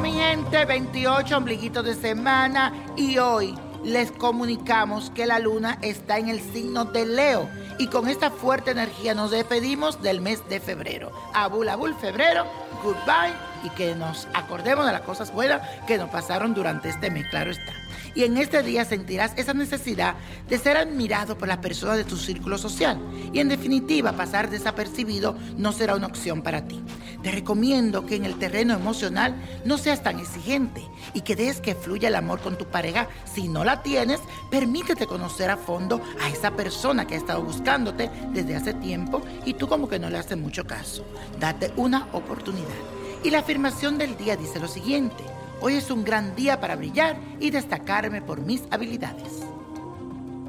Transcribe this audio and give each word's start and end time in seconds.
Mi 0.00 0.12
gente, 0.12 0.64
28 0.64 1.36
ombliguitos 1.36 1.84
de 1.84 1.94
semana 1.94 2.72
y 2.96 3.18
hoy 3.18 3.54
les 3.84 4.10
comunicamos 4.12 5.10
que 5.10 5.26
la 5.26 5.38
luna 5.38 5.78
está 5.82 6.18
en 6.18 6.28
el 6.28 6.40
signo 6.40 6.86
de 6.86 7.06
Leo 7.06 7.48
y 7.78 7.88
con 7.88 8.08
esta 8.08 8.30
fuerte 8.30 8.70
energía 8.70 9.14
nos 9.14 9.30
despedimos 9.30 10.00
del 10.02 10.20
mes 10.20 10.46
de 10.48 10.60
febrero. 10.60 11.12
Abul, 11.34 11.68
abul, 11.68 11.94
febrero, 11.94 12.44
goodbye 12.82 13.49
y 13.64 13.70
que 13.70 13.94
nos 13.94 14.28
acordemos 14.34 14.86
de 14.86 14.92
las 14.92 15.02
cosas 15.02 15.32
buenas 15.32 15.62
que 15.86 15.98
nos 15.98 16.10
pasaron 16.10 16.54
durante 16.54 16.88
este 16.88 17.10
mes, 17.10 17.26
claro 17.28 17.50
está. 17.50 17.72
Y 18.14 18.24
en 18.24 18.36
este 18.38 18.62
día 18.62 18.84
sentirás 18.84 19.32
esa 19.36 19.54
necesidad 19.54 20.14
de 20.48 20.58
ser 20.58 20.76
admirado 20.76 21.38
por 21.38 21.48
las 21.48 21.58
personas 21.58 21.96
de 21.96 22.04
tu 22.04 22.16
círculo 22.16 22.58
social. 22.58 22.98
Y 23.32 23.38
en 23.38 23.48
definitiva, 23.48 24.12
pasar 24.12 24.50
desapercibido 24.50 25.36
no 25.56 25.72
será 25.72 25.94
una 25.94 26.08
opción 26.08 26.42
para 26.42 26.66
ti. 26.66 26.82
Te 27.22 27.30
recomiendo 27.30 28.06
que 28.06 28.16
en 28.16 28.24
el 28.24 28.38
terreno 28.38 28.74
emocional 28.74 29.36
no 29.64 29.78
seas 29.78 30.02
tan 30.02 30.18
exigente 30.18 30.82
y 31.14 31.20
que 31.20 31.36
dejes 31.36 31.60
que 31.60 31.74
fluya 31.74 32.08
el 32.08 32.16
amor 32.16 32.40
con 32.40 32.56
tu 32.56 32.66
pareja. 32.66 33.08
Si 33.32 33.46
no 33.46 33.62
la 33.62 33.82
tienes, 33.82 34.20
permítete 34.50 35.06
conocer 35.06 35.50
a 35.50 35.56
fondo 35.56 36.00
a 36.20 36.28
esa 36.28 36.52
persona 36.52 37.06
que 37.06 37.14
ha 37.14 37.18
estado 37.18 37.42
buscándote 37.42 38.10
desde 38.32 38.56
hace 38.56 38.74
tiempo 38.74 39.22
y 39.44 39.54
tú 39.54 39.68
como 39.68 39.88
que 39.88 39.98
no 39.98 40.10
le 40.10 40.18
haces 40.18 40.38
mucho 40.38 40.66
caso. 40.66 41.04
Date 41.38 41.72
una 41.76 42.08
oportunidad. 42.12 42.99
Y 43.22 43.28
la 43.28 43.40
afirmación 43.40 43.98
del 43.98 44.16
día 44.16 44.36
dice 44.36 44.58
lo 44.58 44.66
siguiente. 44.66 45.24
Hoy 45.60 45.74
es 45.74 45.90
un 45.90 46.04
gran 46.04 46.34
día 46.34 46.58
para 46.58 46.76
brillar 46.76 47.18
y 47.38 47.50
destacarme 47.50 48.22
por 48.22 48.40
mis 48.40 48.62
habilidades. 48.70 49.42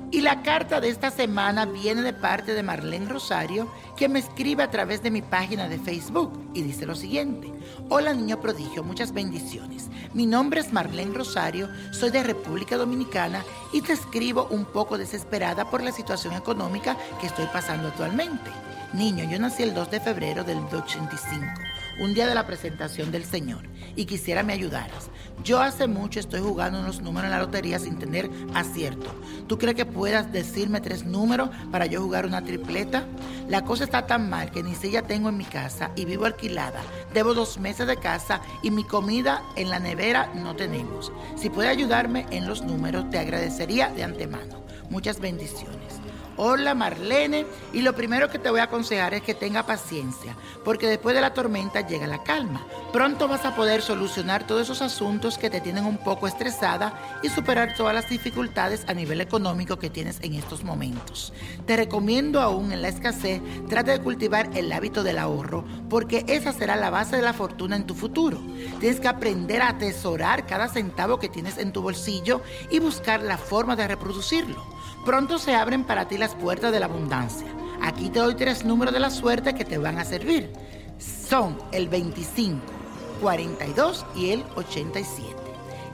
Y 0.09 0.21
la 0.21 0.41
carta 0.41 0.79
de 0.79 0.89
esta 0.89 1.11
semana 1.11 1.65
viene 1.65 2.01
de 2.01 2.13
parte 2.13 2.53
de 2.53 2.63
Marlene 2.63 3.09
Rosario, 3.09 3.69
que 3.97 4.07
me 4.07 4.19
escribe 4.19 4.63
a 4.63 4.71
través 4.71 5.03
de 5.03 5.11
mi 5.11 5.21
página 5.21 5.67
de 5.67 5.79
Facebook 5.79 6.31
y 6.53 6.61
dice 6.61 6.85
lo 6.85 6.95
siguiente. 6.95 7.51
Hola 7.89 8.13
niño 8.13 8.39
prodigio, 8.39 8.83
muchas 8.83 9.13
bendiciones. 9.13 9.89
Mi 10.13 10.25
nombre 10.25 10.61
es 10.61 10.71
Marlene 10.71 11.13
Rosario, 11.13 11.69
soy 11.91 12.09
de 12.11 12.23
República 12.23 12.77
Dominicana 12.77 13.43
y 13.73 13.81
te 13.81 13.93
escribo 13.93 14.47
un 14.49 14.63
poco 14.63 14.97
desesperada 14.97 15.69
por 15.69 15.81
la 15.81 15.91
situación 15.91 16.33
económica 16.35 16.97
que 17.19 17.27
estoy 17.27 17.47
pasando 17.47 17.89
actualmente. 17.89 18.49
Niño, 18.93 19.23
yo 19.23 19.39
nací 19.39 19.63
el 19.63 19.73
2 19.73 19.91
de 19.91 20.01
febrero 20.01 20.43
del 20.43 20.57
85, 20.57 21.45
un 21.99 22.13
día 22.13 22.27
de 22.27 22.35
la 22.35 22.47
presentación 22.47 23.11
del 23.11 23.25
Señor, 23.25 23.67
y 23.95 24.05
quisiera 24.05 24.43
me 24.43 24.53
ayudaras. 24.53 25.09
Yo 25.43 25.59
hace 25.59 25.87
mucho 25.87 26.19
estoy 26.19 26.39
jugando 26.39 26.79
unos 26.79 27.01
números 27.01 27.25
en 27.25 27.31
la 27.31 27.39
lotería 27.39 27.79
sin 27.79 27.97
tener 27.97 28.29
acierto. 28.53 29.13
¿Tú 29.47 29.57
crees 29.57 29.75
que 29.75 29.85
puedas 29.85 30.31
decirme 30.31 30.81
tres 30.81 31.03
números 31.03 31.49
para 31.71 31.87
yo 31.87 32.01
jugar 32.01 32.25
una 32.25 32.43
tripleta? 32.43 33.05
La 33.49 33.63
cosa 33.63 33.83
está 33.83 34.05
tan 34.05 34.29
mal 34.29 34.51
que 34.51 34.63
ni 34.63 34.75
silla 34.75 35.01
tengo 35.01 35.29
en 35.29 35.37
mi 35.37 35.45
casa 35.45 35.91
y 35.95 36.05
vivo 36.05 36.25
alquilada. 36.25 36.81
Debo 37.13 37.33
dos 37.33 37.57
meses 37.57 37.87
de 37.87 37.97
casa 37.97 38.41
y 38.61 38.71
mi 38.71 38.83
comida 38.83 39.41
en 39.55 39.69
la 39.69 39.79
nevera 39.79 40.31
no 40.35 40.55
tenemos. 40.55 41.11
Si 41.35 41.49
puede 41.49 41.69
ayudarme 41.69 42.27
en 42.29 42.47
los 42.47 42.61
números, 42.61 43.09
te 43.09 43.19
agradecería 43.19 43.89
de 43.89 44.03
antemano. 44.03 44.61
Muchas 44.89 45.19
bendiciones. 45.19 46.01
Hola 46.37 46.73
Marlene, 46.73 47.45
y 47.73 47.81
lo 47.81 47.93
primero 47.93 48.29
que 48.29 48.39
te 48.39 48.49
voy 48.49 48.61
a 48.61 48.63
aconsejar 48.63 49.13
es 49.13 49.21
que 49.21 49.33
tenga 49.33 49.65
paciencia, 49.65 50.35
porque 50.63 50.87
después 50.87 51.13
de 51.13 51.19
la 51.19 51.33
tormenta 51.33 51.85
llega 51.85 52.07
la 52.07 52.23
calma. 52.23 52.65
Pronto 52.93 53.27
vas 53.27 53.45
a 53.45 53.53
poder 53.53 53.81
solucionar 53.81 54.47
todos 54.47 54.63
esos 54.63 54.81
asuntos 54.81 55.37
que 55.37 55.49
te 55.49 55.59
tienen 55.59 55.85
un 55.85 55.97
poco 55.97 56.27
estresada 56.27 57.19
y 57.21 57.29
superar 57.29 57.75
todas 57.75 57.93
las 57.93 58.09
dificultades 58.09 58.85
a 58.87 58.93
nivel 58.93 59.19
económico 59.19 59.77
que 59.77 59.89
tienes 59.89 60.19
en 60.21 60.33
estos 60.33 60.63
momentos. 60.63 61.33
Te 61.65 61.75
recomiendo 61.75 62.39
aún 62.39 62.71
en 62.71 62.81
la 62.81 62.87
escasez, 62.87 63.41
trata 63.67 63.91
de 63.91 64.01
cultivar 64.01 64.49
el 64.55 64.71
hábito 64.71 65.03
del 65.03 65.19
ahorro, 65.19 65.65
porque 65.89 66.23
esa 66.27 66.53
será 66.53 66.77
la 66.77 66.89
base 66.89 67.17
de 67.17 67.23
la 67.23 67.33
fortuna 67.33 67.75
en 67.75 67.85
tu 67.85 67.93
futuro. 67.93 68.39
Tienes 68.79 69.01
que 69.01 69.09
aprender 69.09 69.61
a 69.61 69.69
atesorar 69.69 70.45
cada 70.45 70.69
centavo 70.69 71.19
que 71.19 71.29
tienes 71.29 71.57
en 71.57 71.73
tu 71.73 71.81
bolsillo 71.81 72.41
y 72.69 72.79
buscar 72.79 73.21
la 73.21 73.37
forma 73.37 73.75
de 73.75 73.87
reproducirlo. 73.87 74.80
Pronto 75.05 75.39
se 75.39 75.55
abren 75.55 75.83
para 75.83 76.07
ti 76.07 76.17
las 76.17 76.35
puertas 76.35 76.71
de 76.71 76.79
la 76.79 76.85
abundancia. 76.85 77.47
Aquí 77.81 78.09
te 78.09 78.19
doy 78.19 78.35
tres 78.35 78.63
números 78.63 78.93
de 78.93 78.99
la 78.99 79.09
suerte 79.09 79.55
que 79.55 79.65
te 79.65 79.77
van 79.77 79.97
a 79.97 80.05
servir. 80.05 80.53
Son 80.99 81.57
el 81.71 81.89
25, 81.89 82.59
42 83.21 84.05
y 84.15 84.31
el 84.31 84.43
87. 84.55 85.35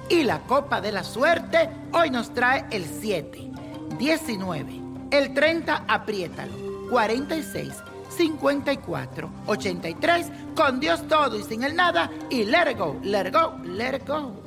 Y 0.10 0.24
la 0.24 0.40
copa 0.40 0.82
de 0.82 0.92
la 0.92 1.04
suerte 1.04 1.70
hoy 1.94 2.10
nos 2.10 2.34
trae 2.34 2.66
el 2.72 2.86
7, 2.86 3.52
19, 3.98 4.82
el 5.12 5.34
30, 5.34 5.86
apriétalo, 5.88 6.54
46, 6.90 7.74
54, 8.10 9.30
83, 9.48 10.28
con 10.56 10.80
Dios 10.80 11.08
todo 11.08 11.38
y 11.38 11.44
sin 11.44 11.64
el 11.64 11.76
nada, 11.76 12.10
y 12.30 12.46
let 12.46 12.72
it 12.72 12.78
go, 12.78 12.98
let 13.04 13.28
it 13.28 13.34
go, 13.34 13.58
let 13.66 13.96
it 13.96 14.08
go. 14.08 14.47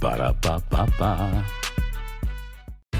Para 0.00 0.32
pa 0.40 0.56
pa 0.72 0.88
pa. 0.96 1.44